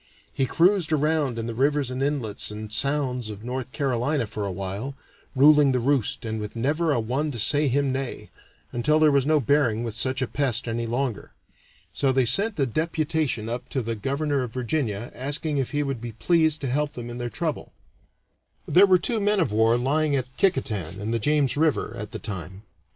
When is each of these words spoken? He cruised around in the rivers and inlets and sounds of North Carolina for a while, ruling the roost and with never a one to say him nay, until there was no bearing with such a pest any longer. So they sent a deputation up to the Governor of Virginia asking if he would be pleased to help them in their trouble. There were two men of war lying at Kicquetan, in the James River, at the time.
He 0.33 0.47
cruised 0.47 0.91
around 0.91 1.37
in 1.37 1.45
the 1.45 1.53
rivers 1.53 1.91
and 1.91 2.01
inlets 2.01 2.49
and 2.49 2.73
sounds 2.73 3.29
of 3.29 3.43
North 3.43 3.71
Carolina 3.71 4.25
for 4.25 4.47
a 4.47 4.51
while, 4.51 4.95
ruling 5.35 5.73
the 5.73 5.79
roost 5.79 6.25
and 6.25 6.39
with 6.39 6.55
never 6.55 6.91
a 6.91 6.99
one 6.99 7.29
to 7.29 7.37
say 7.37 7.67
him 7.67 7.91
nay, 7.91 8.31
until 8.71 8.97
there 8.99 9.11
was 9.11 9.27
no 9.27 9.39
bearing 9.39 9.83
with 9.83 9.93
such 9.95 10.19
a 10.23 10.27
pest 10.27 10.67
any 10.67 10.87
longer. 10.87 11.33
So 11.93 12.11
they 12.11 12.25
sent 12.25 12.59
a 12.59 12.65
deputation 12.65 13.47
up 13.47 13.69
to 13.69 13.83
the 13.83 13.93
Governor 13.93 14.41
of 14.41 14.53
Virginia 14.53 15.11
asking 15.13 15.59
if 15.59 15.69
he 15.69 15.83
would 15.83 16.01
be 16.01 16.13
pleased 16.13 16.61
to 16.61 16.67
help 16.67 16.93
them 16.93 17.11
in 17.11 17.19
their 17.19 17.29
trouble. 17.29 17.71
There 18.67 18.87
were 18.87 18.97
two 18.97 19.19
men 19.19 19.39
of 19.39 19.51
war 19.51 19.77
lying 19.77 20.15
at 20.15 20.35
Kicquetan, 20.35 20.99
in 20.99 21.11
the 21.11 21.19
James 21.19 21.55
River, 21.55 21.93
at 21.95 22.09
the 22.09 22.17
time. 22.17 22.63